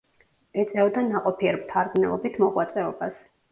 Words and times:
ეწეოდა 0.63 1.03
ნაყოფიერ 1.09 1.61
მთარგმნელობით 1.61 2.43
მოღვაწეობას. 2.47 3.25